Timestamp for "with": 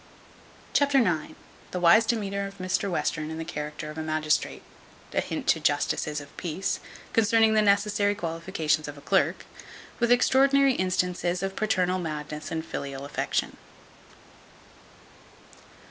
9.99-10.11